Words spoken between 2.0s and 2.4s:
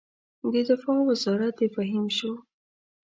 شو.